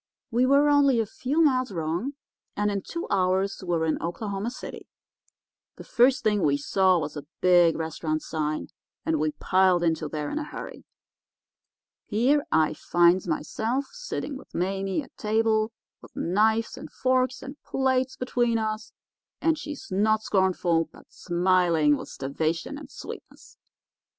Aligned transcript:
We 0.31 0.47
were 0.47 0.67
only 0.67 0.99
a 0.99 1.05
few 1.05 1.43
miles 1.43 1.71
wrong, 1.71 2.13
and 2.57 2.71
in 2.71 2.81
two 2.81 3.05
hours 3.11 3.61
we 3.61 3.67
were 3.77 3.85
in 3.85 4.01
Oklahoma 4.01 4.49
City. 4.49 4.87
The 5.75 5.83
first 5.83 6.23
thing 6.23 6.41
we 6.41 6.57
saw 6.57 6.97
was 6.97 7.15
a 7.15 7.27
big 7.39 7.77
restaurant 7.77 8.23
sign, 8.23 8.69
and 9.05 9.19
we 9.19 9.33
piled 9.33 9.83
into 9.83 10.07
there 10.09 10.31
in 10.31 10.39
a 10.39 10.43
hurry. 10.43 10.85
Here 12.07 12.43
I 12.51 12.73
finds 12.73 13.27
myself 13.27 13.85
sitting 13.91 14.35
with 14.37 14.55
Mame 14.55 15.03
at 15.03 15.15
table, 15.17 15.71
with 16.01 16.15
knives 16.15 16.79
and 16.79 16.91
forks 16.91 17.43
and 17.43 17.61
plates 17.61 18.15
between 18.17 18.57
us, 18.57 18.93
and 19.39 19.55
she 19.55 19.77
not 19.91 20.23
scornful, 20.23 20.89
but 20.91 21.13
smiling 21.13 21.95
with 21.95 22.09
starvation 22.09 22.75
and 22.79 22.89
sweetness. 22.89 23.55